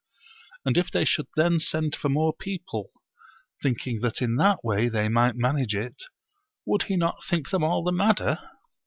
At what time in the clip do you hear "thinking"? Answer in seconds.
3.61-3.99